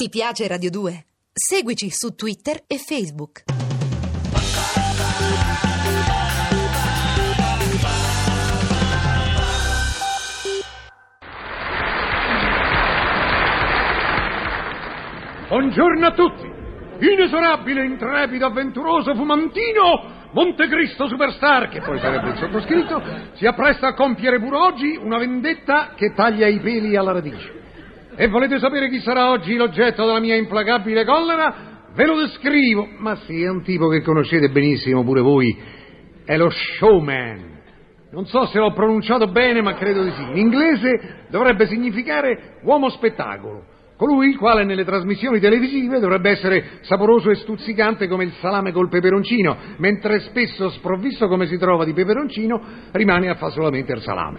Ti 0.00 0.10
piace 0.10 0.46
Radio 0.46 0.70
2? 0.70 1.06
Seguici 1.32 1.90
su 1.90 2.14
Twitter 2.14 2.62
e 2.68 2.78
Facebook. 2.78 3.42
Buongiorno 15.48 16.06
a 16.06 16.12
tutti! 16.12 16.46
Inesorabile, 17.00 17.84
intrepido, 17.84 18.46
avventuroso, 18.46 19.16
fumantino, 19.16 20.30
Montecristo 20.30 21.08
Superstar, 21.08 21.70
che 21.70 21.80
poi 21.80 21.98
sarebbe 21.98 22.28
il 22.28 22.36
sottoscritto, 22.36 23.02
si 23.34 23.46
appresta 23.46 23.88
a 23.88 23.94
compiere 23.94 24.38
pure 24.38 24.58
oggi 24.58 24.96
una 24.96 25.18
vendetta 25.18 25.94
che 25.96 26.14
taglia 26.14 26.46
i 26.46 26.60
peli 26.60 26.94
alla 26.94 27.10
radice. 27.10 27.57
E 28.20 28.26
volete 28.26 28.58
sapere 28.58 28.88
chi 28.88 28.98
sarà 28.98 29.30
oggi 29.30 29.54
l'oggetto 29.54 30.04
della 30.04 30.18
mia 30.18 30.34
implacabile 30.34 31.04
collera? 31.04 31.84
Ve 31.94 32.04
lo 32.04 32.16
descrivo. 32.16 32.88
Ma 32.98 33.14
sì, 33.14 33.44
è 33.44 33.48
un 33.48 33.62
tipo 33.62 33.86
che 33.86 34.02
conoscete 34.02 34.48
benissimo 34.48 35.04
pure 35.04 35.20
voi. 35.20 35.56
È 36.24 36.36
lo 36.36 36.50
showman. 36.50 37.60
Non 38.10 38.26
so 38.26 38.44
se 38.46 38.58
l'ho 38.58 38.72
pronunciato 38.72 39.28
bene, 39.28 39.62
ma 39.62 39.74
credo 39.74 40.02
di 40.02 40.10
sì. 40.10 40.22
In 40.22 40.36
inglese 40.36 41.26
dovrebbe 41.28 41.68
significare 41.68 42.58
uomo 42.62 42.88
spettacolo. 42.88 43.62
Colui 43.98 44.28
il 44.28 44.36
quale 44.36 44.62
nelle 44.62 44.84
trasmissioni 44.84 45.40
televisive 45.40 45.98
dovrebbe 45.98 46.30
essere 46.30 46.78
saporoso 46.82 47.30
e 47.30 47.34
stuzzicante 47.34 48.06
come 48.06 48.22
il 48.22 48.32
salame 48.34 48.70
col 48.70 48.88
peperoncino, 48.88 49.56
mentre 49.78 50.20
spesso 50.20 50.68
sprovvisto 50.70 51.26
come 51.26 51.46
si 51.46 51.58
trova 51.58 51.84
di 51.84 51.92
peperoncino 51.92 52.60
rimane 52.92 53.28
a 53.28 53.34
fare 53.34 53.50
solamente 53.50 53.92
il 53.92 54.00
salame. 54.00 54.38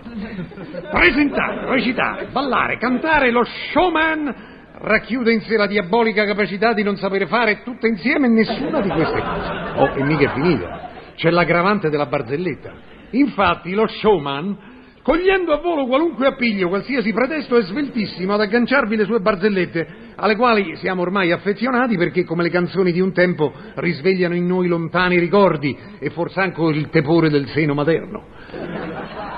Presentare, 0.90 1.70
recitare, 1.72 2.28
ballare, 2.32 2.78
cantare, 2.78 3.32
lo 3.32 3.44
showman 3.74 4.34
racchiude 4.80 5.34
in 5.34 5.42
sé 5.42 5.58
la 5.58 5.68
diabolica 5.68 6.24
capacità 6.24 6.72
di 6.72 6.84
non 6.84 6.96
sapere 6.96 7.28
fare 7.28 7.62
tutte 7.62 7.90
insieme 7.90 8.30
nessuna 8.30 8.80
di 8.80 8.88
queste 8.88 9.22
cose. 9.22 9.52
Oh, 9.76 9.90
e 9.94 10.04
mica 10.06 10.32
è 10.32 10.34
finita. 10.36 10.90
C'è 11.16 11.32
l'aggravante 11.32 11.90
della 11.90 12.06
barzelletta. 12.06 12.72
Infatti 13.10 13.74
lo 13.74 13.88
showman 13.88 14.58
cogliendo 15.02 15.54
a 15.54 15.58
volo 15.58 15.86
qualunque 15.86 16.28
appiglio, 16.28 16.68
qualsiasi 16.68 17.12
pretesto, 17.14 17.58
è 17.58 17.62
sveltissimo 17.64 18.34
ad 18.34 18.42
agganciarvi 18.42 18.96
le 18.96 19.06
sue 19.06 19.20
barzellette, 19.20 19.88
alle 20.16 20.36
quali 20.36 20.76
siamo 20.78 21.02
ormai 21.02 21.32
affezionati 21.32 21.98
perché, 21.98 22.24
come 22.24 22.44
le 22.44 22.50
canzoni 22.50 22.92
di 22.92 23.00
un 23.00 23.14
tempo, 23.14 23.54
risvegliano 23.76 24.36
in 24.36 24.46
noi 24.46 24.68
lontani 24.68 25.18
ricordi 25.20 25.78
e 26.00 26.10
forse 26.10 26.40
anche 26.40 26.62
il 26.62 26.90
tepore 26.90 27.30
del 27.30 27.48
seno 27.50 27.74
materno. 27.74 28.24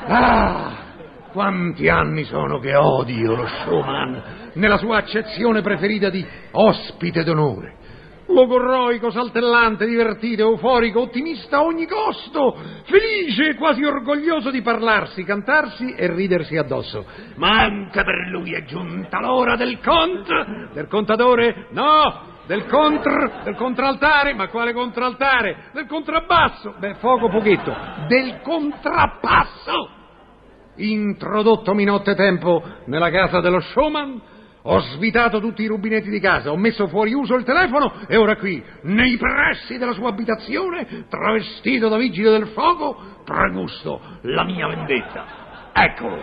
Ah, 0.07 0.81
quanti 1.31 1.87
anni 1.87 2.23
sono 2.23 2.59
che 2.59 2.75
odio 2.75 3.35
lo 3.35 3.47
showman 3.47 4.23
nella 4.53 4.77
sua 4.77 4.97
accezione 4.97 5.61
preferita 5.61 6.09
di 6.09 6.25
ospite 6.51 7.23
d'onore 7.23 7.75
logorroico, 8.33 9.11
saltellante, 9.11 9.85
divertito, 9.85 10.43
euforico, 10.43 11.01
ottimista 11.01 11.57
a 11.57 11.63
ogni 11.63 11.87
costo, 11.87 12.57
felice 12.85 13.49
e 13.49 13.55
quasi 13.55 13.83
orgoglioso 13.83 14.51
di 14.51 14.61
parlarsi, 14.61 15.23
cantarsi 15.23 15.93
e 15.93 16.11
ridersi 16.13 16.57
addosso. 16.57 17.05
Ma 17.35 17.61
anche 17.61 18.03
per 18.03 18.27
lui 18.29 18.53
è 18.53 18.63
giunta 18.65 19.19
l'ora 19.19 19.55
del 19.55 19.79
contro, 19.81 20.69
del 20.73 20.87
contatore? 20.87 21.67
No, 21.71 22.29
del 22.47 22.65
contr, 22.65 23.43
del 23.43 23.55
contraltare, 23.55 24.33
ma 24.33 24.47
quale 24.49 24.73
contraltare? 24.73 25.69
Del 25.73 25.85
contrabbasso, 25.85 26.75
beh, 26.77 26.95
poco 26.95 27.29
pochetto, 27.29 27.73
del 28.07 28.41
contrappasso. 28.41 29.89
Introdottomi 30.75 31.83
nottetempo 31.83 32.63
nella 32.85 33.09
casa 33.09 33.39
dello 33.39 33.59
showman, 33.59 34.21
ho 34.63 34.79
svitato 34.79 35.39
tutti 35.39 35.63
i 35.63 35.67
rubinetti 35.67 36.09
di 36.09 36.19
casa, 36.19 36.51
ho 36.51 36.57
messo 36.57 36.87
fuori 36.87 37.13
uso 37.13 37.35
il 37.35 37.43
telefono 37.43 37.93
e 38.07 38.15
ora 38.17 38.35
qui, 38.35 38.63
nei 38.83 39.17
pressi 39.17 39.77
della 39.77 39.93
sua 39.93 40.09
abitazione, 40.09 41.05
travestito 41.09 41.89
da 41.89 41.97
vigile 41.97 42.29
del 42.29 42.47
fuoco, 42.47 42.95
pregusto 43.25 43.99
la 44.21 44.43
mia 44.43 44.67
vendetta. 44.67 45.39
Eccolo. 45.73 46.21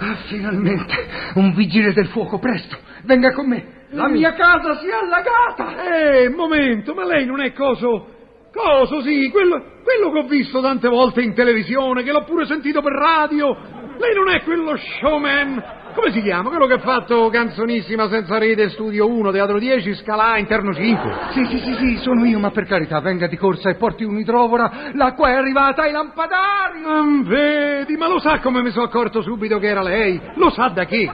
Ah, 0.00 0.14
finalmente, 0.26 0.94
un 1.34 1.54
vigile 1.54 1.92
del 1.92 2.08
fuoco, 2.08 2.38
presto, 2.38 2.76
venga 3.04 3.32
con 3.32 3.48
me. 3.48 3.76
La 3.90 4.08
mia 4.08 4.34
casa 4.34 4.78
si 4.78 4.86
è 4.86 4.92
allagata. 4.92 6.20
Eh, 6.20 6.28
momento, 6.28 6.94
ma 6.94 7.04
lei 7.06 7.24
non 7.24 7.40
è 7.40 7.52
coso... 7.52 8.16
Coso, 8.50 9.02
sì, 9.02 9.28
quello, 9.30 9.62
quello 9.84 10.10
che 10.10 10.18
ho 10.20 10.26
visto 10.26 10.60
tante 10.60 10.88
volte 10.88 11.20
in 11.20 11.34
televisione, 11.34 12.02
che 12.02 12.10
l'ho 12.10 12.24
pure 12.24 12.46
sentito 12.46 12.80
per 12.80 12.92
radio. 12.92 13.56
Lei 13.98 14.14
non 14.14 14.28
è 14.28 14.42
quello 14.42 14.76
showman 14.76 15.76
come 15.98 16.12
si 16.12 16.22
chiama? 16.22 16.48
Quello 16.50 16.66
che 16.66 16.74
ha 16.74 16.78
fatto 16.78 17.28
Canzonissima 17.28 18.08
senza 18.08 18.38
rete, 18.38 18.68
Studio 18.68 19.08
1, 19.08 19.32
Teatro 19.32 19.58
10, 19.58 19.94
Scala, 19.96 20.38
Interno 20.38 20.72
5. 20.72 21.16
Sì, 21.32 21.44
sì, 21.46 21.58
sì, 21.58 21.74
sì, 21.74 21.96
sono 21.96 22.24
io, 22.24 22.38
ma 22.38 22.52
per 22.52 22.66
carità, 22.66 23.00
venga 23.00 23.26
di 23.26 23.36
corsa 23.36 23.68
e 23.68 23.74
porti 23.74 24.04
un'idrovora. 24.04 24.90
L'acqua 24.92 25.30
è 25.30 25.34
arrivata 25.34 25.82
ai 25.82 25.90
lampadari. 25.90 26.82
Non 26.82 27.24
vedi, 27.24 27.96
ma 27.96 28.06
lo 28.06 28.20
sa 28.20 28.38
come 28.38 28.62
mi 28.62 28.70
sono 28.70 28.84
accorto 28.84 29.22
subito 29.22 29.58
che 29.58 29.66
era 29.66 29.82
lei? 29.82 30.20
Lo 30.34 30.50
sa 30.50 30.68
da 30.68 30.84
che? 30.84 31.10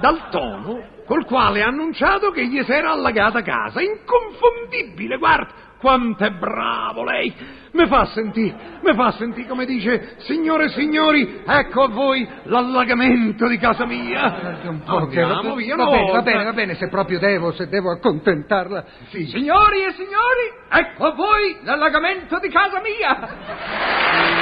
Dal 0.00 0.28
tono 0.30 1.00
col 1.04 1.24
quale 1.24 1.62
ha 1.62 1.66
annunciato 1.66 2.30
che 2.30 2.46
gli 2.46 2.62
si 2.62 2.70
era 2.70 2.92
allagata 2.92 3.42
casa. 3.42 3.80
Inconfondibile, 3.80 5.16
guarda. 5.16 5.70
Quanto 5.82 6.24
è 6.24 6.30
bravo 6.30 7.02
lei! 7.02 7.34
Mi 7.72 7.88
fa 7.88 8.04
sentire, 8.04 8.54
mi 8.82 8.94
fa 8.94 9.10
sentire 9.12 9.48
come 9.48 9.64
dice, 9.64 10.14
signore 10.18 10.66
e 10.66 10.68
signori, 10.68 11.42
ecco 11.44 11.82
a 11.82 11.88
voi 11.88 12.28
l'allagamento 12.44 13.48
di 13.48 13.58
casa 13.58 13.84
mia. 13.84 14.60
Andiamo 14.62 15.56
via, 15.56 15.74
va 15.74 15.86
bene, 15.86 16.12
va 16.12 16.22
bene, 16.22 16.44
va 16.44 16.52
bene, 16.52 16.74
se 16.76 16.88
proprio 16.88 17.18
devo, 17.18 17.50
se 17.50 17.66
devo 17.66 17.90
accontentarla. 17.90 18.84
Sì. 19.08 19.26
Signori 19.26 19.84
e 19.84 19.92
signori, 19.94 20.52
ecco 20.68 21.06
a 21.06 21.14
voi 21.14 21.56
l'allagamento 21.64 22.38
di 22.38 22.48
casa 22.48 22.80
mia. 22.80 24.40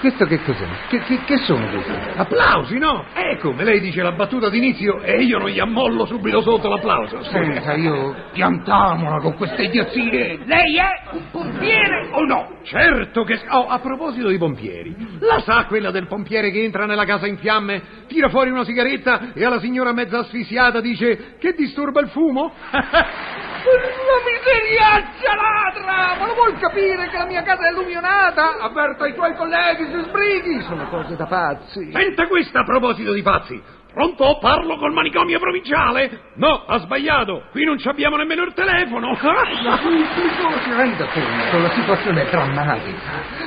Questo 0.00 0.24
che 0.24 0.42
cos'è? 0.42 0.66
Che, 0.88 1.00
che, 1.00 1.24
che, 1.24 1.36
sono 1.38 1.68
questi? 1.68 1.92
Applausi, 2.16 2.78
no? 2.78 3.04
Ecco, 3.12 3.50
come 3.50 3.62
lei 3.64 3.80
dice 3.80 4.02
la 4.02 4.12
battuta 4.12 4.48
d'inizio 4.48 5.02
e 5.02 5.22
io 5.24 5.36
non 5.36 5.50
gli 5.50 5.58
ammollo 5.58 6.06
subito 6.06 6.40
sotto 6.40 6.70
l'applauso. 6.70 7.22
Senta, 7.24 7.74
io 7.74 8.14
piantamola 8.32 9.20
con 9.20 9.34
queste 9.34 9.64
idiozie. 9.64 10.38
Lei 10.42 10.78
è 10.78 11.10
un 11.12 11.30
pompiere 11.30 12.08
o 12.12 12.24
no? 12.24 12.60
Certo 12.62 13.24
che... 13.24 13.38
Oh, 13.50 13.66
a 13.66 13.78
proposito 13.80 14.28
di 14.28 14.38
pompieri, 14.38 14.96
la 15.20 15.40
sa 15.40 15.66
quella 15.66 15.90
del 15.90 16.06
pompiere 16.06 16.50
che 16.50 16.62
entra 16.62 16.86
nella 16.86 17.04
casa 17.04 17.26
in 17.26 17.36
fiamme, 17.36 17.82
tira 18.06 18.30
fuori 18.30 18.48
una 18.48 18.64
sigaretta 18.64 19.32
e 19.34 19.44
alla 19.44 19.60
signora 19.60 19.92
mezza 19.92 20.20
asfissiata 20.20 20.80
dice 20.80 21.36
che 21.38 21.52
disturba 21.52 22.00
il 22.00 22.08
fumo? 22.08 22.52
La 23.68 24.18
miseriaccia 24.24 25.34
ladra! 25.34 26.16
Ma 26.18 26.26
lo 26.26 26.34
vuol 26.34 26.58
capire 26.58 27.08
che 27.08 27.18
la 27.18 27.26
mia 27.26 27.42
casa 27.42 27.68
è 27.68 27.70
illuminata? 27.70 28.58
Avverto 28.60 29.04
ai 29.04 29.14
tuoi 29.14 29.34
colleghi, 29.34 29.84
si 29.86 30.08
sbrighi! 30.08 30.62
Sono 30.62 30.88
cose 30.88 31.16
da 31.16 31.26
pazzi. 31.26 31.90
Senta 31.92 32.26
questa 32.26 32.60
a 32.60 32.64
proposito 32.64 33.12
di 33.12 33.22
pazzi. 33.22 33.62
Pronto? 33.92 34.38
Parlo 34.40 34.76
col 34.76 34.92
manicomio 34.92 35.38
provinciale? 35.38 36.30
No, 36.34 36.64
ha 36.66 36.78
sbagliato. 36.78 37.44
Qui 37.50 37.64
non 37.64 37.78
abbiamo 37.84 38.16
nemmeno 38.16 38.44
il 38.44 38.54
telefono. 38.54 39.08
Ma 39.10 39.78
subito 39.78 40.60
si 40.62 40.72
renda 40.72 41.06
conto, 41.06 41.58
la 41.58 41.70
situazione 41.70 42.22
è 42.26 42.30
drammatica. 42.30 43.00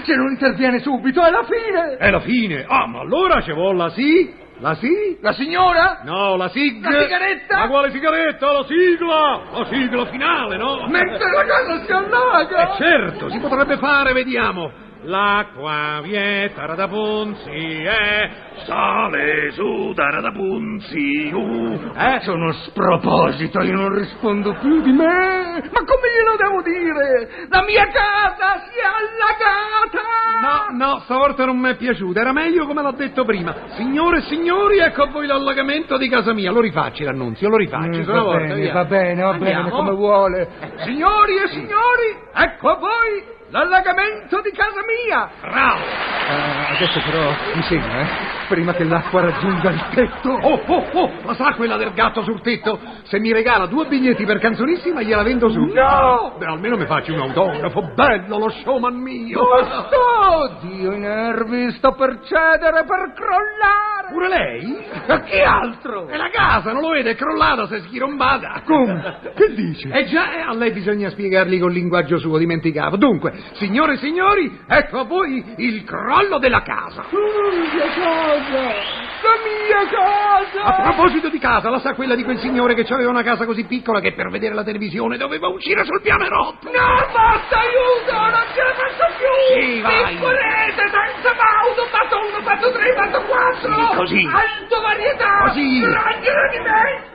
Se 0.03 0.15
non 0.15 0.31
interviene 0.31 0.79
subito 0.79 1.23
è 1.23 1.29
la 1.29 1.43
fine. 1.43 1.95
È 1.97 2.09
la 2.09 2.19
fine? 2.19 2.65
Ah, 2.67 2.85
ma 2.85 2.99
allora 2.99 3.41
ci 3.41 3.53
vuole 3.53 3.77
la 3.77 3.89
sì? 3.89 4.33
La 4.61 4.75
sì? 4.75 5.17
La 5.21 5.33
signora? 5.33 6.01
No, 6.03 6.35
la 6.35 6.47
sig... 6.49 6.83
La 6.83 7.01
sigaretta? 7.01 7.57
Ma 7.57 7.67
quale 7.67 7.89
sigaretta? 7.89 8.51
La 8.51 8.63
sigla! 8.65 9.41
La 9.57 9.65
sigla 9.65 10.05
finale, 10.05 10.57
no? 10.57 10.87
Mentre 10.87 11.31
la 11.31 11.43
casa 11.45 11.83
si 11.83 11.91
allaga! 11.91 12.73
Eh 12.73 12.77
certo, 12.77 13.29
si 13.29 13.39
potrebbe 13.39 13.77
fare, 13.77 14.13
vediamo. 14.13 14.71
L'acqua 15.03 15.99
vieta 16.03 16.75
da 16.75 16.87
Ponzi 16.87 17.49
e 17.49 18.29
sale 18.65 19.51
su 19.51 19.93
da 19.93 20.31
Punzi. 20.31 21.31
Uh. 21.33 21.91
Eh? 21.95 22.19
Sono 22.21 22.49
a 22.49 22.53
sproposito, 22.53 23.61
io 23.61 23.73
non 23.73 23.95
rispondo 23.95 24.53
più 24.59 24.81
di 24.81 24.91
me. 24.91 25.61
Ma 25.71 25.83
come 25.83 26.07
glielo 26.13 26.35
devo 26.37 26.61
dire? 26.61 27.47
La 27.49 27.63
mia 27.63 27.87
casa 27.87 28.59
si 28.69 28.77
è 28.77 28.85
allagata! 28.85 30.11
No, 30.41 30.85
no, 30.85 30.99
stavolta 31.05 31.45
non 31.45 31.57
mi 31.57 31.69
è 31.69 31.75
piaciuta. 31.75 32.19
Era 32.19 32.31
meglio 32.31 32.67
come 32.67 32.83
l'ho 32.83 32.91
detto 32.91 33.25
prima. 33.25 33.55
Signore 33.77 34.19
e 34.19 34.21
signori, 34.21 34.77
ecco 34.79 35.03
a 35.03 35.07
voi 35.07 35.25
l'allagamento 35.25 35.97
di 35.97 36.09
casa 36.09 36.31
mia. 36.33 36.51
Lo 36.51 36.61
rifacci 36.61 37.03
l'annunzio, 37.03 37.49
lo 37.49 37.57
rifacci. 37.57 38.01
Mm, 38.01 38.03
va, 38.03 38.21
volta, 38.21 38.37
bene, 38.37 38.55
via. 38.55 38.73
va 38.73 38.85
bene, 38.85 39.21
va 39.23 39.29
Andiamo. 39.31 39.63
bene, 39.63 39.69
come 39.71 39.91
vuole. 39.93 40.49
Signori 40.83 41.37
e 41.37 41.47
signori, 41.47 42.17
ecco 42.33 42.69
a 42.69 42.75
voi 42.75 43.39
L'allagamento 43.51 44.39
di 44.39 44.51
casa 44.51 44.79
mia! 44.87 45.29
Bravo! 45.41 45.81
Uh, 45.83 46.73
adesso 46.73 47.01
però 47.03 47.33
mi 47.53 47.61
segna, 47.63 47.99
eh? 47.99 48.07
Prima 48.47 48.73
che 48.73 48.85
l'acqua 48.85 49.19
raggiunga 49.19 49.69
il 49.71 49.85
tetto. 49.93 50.29
Oh, 50.29 50.61
oh, 50.65 50.85
oh! 50.93 51.11
La 51.25 51.33
sa 51.33 51.53
quella 51.55 51.75
del 51.75 51.91
gatto 51.93 52.23
sul 52.23 52.39
tetto? 52.41 52.79
Se 53.03 53.19
mi 53.19 53.33
regala 53.33 53.65
due 53.65 53.87
biglietti 53.87 54.23
per 54.23 54.39
canzonissima 54.39 55.01
gliela 55.01 55.23
vendo 55.23 55.49
su. 55.49 55.59
No! 55.59 56.35
Beh, 56.37 56.45
almeno 56.45 56.77
mi 56.77 56.85
faccio 56.85 57.13
un 57.13 57.19
autografo. 57.19 57.91
Bello 57.93 58.37
lo 58.37 58.49
showman 58.49 58.95
mio! 58.95 59.41
Dove 59.41 59.63
sto? 59.65 60.67
Dio 60.67 60.93
i 60.93 60.99
nervi, 60.99 61.71
sto 61.71 61.91
per 61.91 62.21
cedere, 62.23 62.85
per 62.85 63.13
crollare! 63.13 64.00
Pure 64.11 64.27
lei? 64.27 64.77
Ma 65.07 65.21
chi 65.21 65.39
altro? 65.39 66.09
E 66.09 66.17
la 66.17 66.29
casa, 66.29 66.73
non 66.73 66.81
lo 66.81 66.89
vede? 66.89 67.11
È 67.11 67.15
crollata, 67.15 67.65
si 67.67 67.75
è 67.75 67.79
schirombata. 67.79 68.61
Come? 68.65 69.19
Che 69.33 69.53
dice? 69.53 69.89
Eh 69.89 70.05
già, 70.05 70.33
eh, 70.33 70.41
a 70.41 70.53
lei 70.53 70.71
bisogna 70.71 71.09
spiegargli 71.09 71.59
col 71.59 71.71
linguaggio 71.71 72.17
suo, 72.17 72.37
dimenticavo. 72.37 72.97
Dunque, 72.97 73.33
signore 73.53 73.93
e 73.93 73.97
signori, 73.97 74.59
ecco 74.67 74.99
a 74.99 75.03
voi 75.03 75.53
il 75.57 75.83
crollo 75.85 76.39
della 76.39 76.61
casa. 76.61 77.05
mia 77.09 77.87
casa! 77.95 79.00
La 79.21 79.37
mia 79.45 79.87
casa! 79.87 80.63
A 80.63 80.81
proposito 80.81 81.29
di 81.29 81.37
casa, 81.37 81.69
la 81.69 81.79
sa 81.79 81.93
quella 81.93 82.15
di 82.15 82.23
quel 82.23 82.39
signore 82.39 82.73
che 82.73 82.91
aveva 82.91 83.11
una 83.11 83.21
casa 83.21 83.45
così 83.45 83.65
piccola 83.65 83.99
che 83.99 84.13
per 84.13 84.29
vedere 84.29 84.55
la 84.55 84.63
televisione 84.63 85.17
doveva 85.17 85.47
uscire 85.47 85.83
sul 85.85 86.01
pianerotto? 86.01 86.69
No, 86.71 87.07
basta, 87.13 87.59
aiuto! 87.59 88.11
Non 88.11 88.45
ce 88.53 88.63
la 88.63 88.73
faccio 88.73 89.13
più! 89.17 89.61
Sì, 89.61 89.81
vai. 89.81 90.17
Correte 90.17 90.89
senza 90.89 91.33
pausa! 91.35 91.85
Fatto 91.91 92.17
uno, 92.17 92.41
fatto 92.41 92.71
tre, 92.71 92.93
fatto 92.95 93.21
quattro! 93.21 93.73
Sì, 93.73 93.95
così. 93.95 94.29
Alto 94.31 94.81
varietà! 94.81 95.40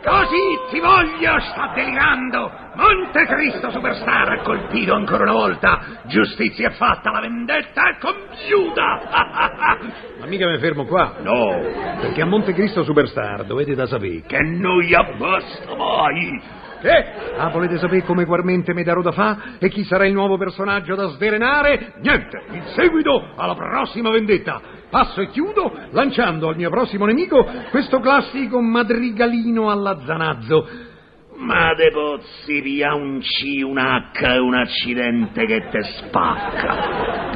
Così. 0.03 0.57
Ti 0.71 0.81
voglio, 0.81 1.39
sta 1.41 1.73
delirando! 1.75 2.51
Montecristo 2.75 3.71
Superstar 3.71 4.33
ha 4.33 4.43
colpito 4.43 4.95
ancora 4.95 5.23
una 5.23 5.33
volta! 5.33 5.81
Giustizia 6.07 6.69
è 6.69 6.73
fatta, 6.73 7.11
la 7.11 7.21
vendetta 7.21 7.89
è 7.89 7.97
compiuta! 7.99 9.01
Ma 10.19 10.27
mica 10.27 10.49
mi 10.49 10.59
fermo 10.59 10.85
qua. 10.85 11.15
No, 11.23 11.61
perché 12.01 12.23
a 12.23 12.27
Montecristo 12.27 12.83
Superstar 12.83 13.45
dovete 13.45 13.75
da 13.75 13.87
sapere 13.87 14.23
che 14.27 14.41
non 14.41 14.81
gli 14.81 14.95
abbasta 14.95 15.75
mai! 15.75 16.43
Che? 16.81 17.05
Ah, 17.37 17.49
volete 17.49 17.79
sapere 17.79 18.03
come 18.03 18.25
ugualmente 18.25 18.75
mi 18.75 18.83
darò 18.83 19.01
da 19.01 19.12
fa? 19.12 19.57
E 19.59 19.69
chi 19.69 19.85
sarà 19.85 20.07
il 20.07 20.12
nuovo 20.12 20.37
personaggio 20.37 20.95
da 20.95 21.07
svelenare? 21.09 21.95
Niente, 22.01 22.45
il 22.53 22.65
seguito 22.75 23.33
alla 23.37 23.55
prossima 23.55 24.11
vendetta. 24.11 24.61
Passo 24.88 25.21
e 25.21 25.31
chiudo 25.31 25.73
lanciando 25.91 26.49
al 26.49 26.56
mio 26.56 26.71
prossimo 26.71 27.06
nemico 27.06 27.44
questo 27.71 28.00
classico 28.00 28.61
madrigalino 28.61 29.71
alla 29.71 29.99
Zanazzo. 30.05 30.69
Ma 31.38 31.75
de 31.75 31.91
pozzi 31.91 32.61
via 32.61 32.94
un 32.94 33.21
C, 33.21 33.62
un 33.62 33.79
H 33.79 34.11
e 34.23 34.38
un 34.38 34.55
accidente 34.55 35.44
che 35.44 35.69
te 35.71 35.83
spacca. 35.83 37.36